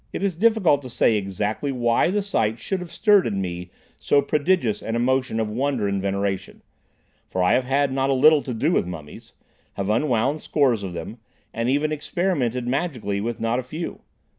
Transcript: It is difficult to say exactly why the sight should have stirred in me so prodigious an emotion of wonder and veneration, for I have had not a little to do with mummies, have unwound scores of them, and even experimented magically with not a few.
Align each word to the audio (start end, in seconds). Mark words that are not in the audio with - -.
It 0.11 0.23
is 0.23 0.33
difficult 0.33 0.81
to 0.81 0.89
say 0.89 1.15
exactly 1.15 1.71
why 1.71 2.09
the 2.09 2.23
sight 2.23 2.57
should 2.57 2.79
have 2.79 2.89
stirred 2.91 3.27
in 3.27 3.39
me 3.39 3.69
so 3.99 4.19
prodigious 4.23 4.81
an 4.81 4.95
emotion 4.95 5.39
of 5.39 5.47
wonder 5.47 5.87
and 5.87 6.01
veneration, 6.01 6.63
for 7.29 7.43
I 7.43 7.53
have 7.53 7.65
had 7.65 7.91
not 7.93 8.09
a 8.09 8.13
little 8.13 8.41
to 8.41 8.53
do 8.55 8.71
with 8.71 8.87
mummies, 8.87 9.33
have 9.73 9.91
unwound 9.91 10.41
scores 10.41 10.81
of 10.81 10.93
them, 10.93 11.19
and 11.53 11.69
even 11.69 11.91
experimented 11.91 12.67
magically 12.67 13.21
with 13.21 13.39
not 13.39 13.59
a 13.59 13.61
few. 13.63 14.01